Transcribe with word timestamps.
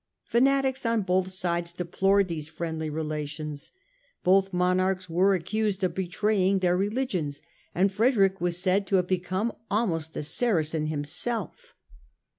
Fanatics 0.23 0.83
on 0.83 1.03
both 1.03 1.29
sides 1.31 1.73
deplored 1.73 2.27
these 2.27 2.47
friendly 2.49 2.89
relations. 2.89 3.71
Both 4.23 4.51
monarchs 4.51 5.07
were 5.11 5.35
accused 5.35 5.83
of 5.83 5.93
betraying 5.93 6.57
their 6.57 6.75
religions 6.75 7.43
and 7.75 7.91
Frederick 7.91 8.41
was 8.41 8.57
said 8.57 8.87
to 8.87 8.95
have 8.95 9.05
become 9.05 9.53
almost 9.69 10.17
a 10.17 10.23
Saracen 10.23 10.87
himself. 10.87 11.75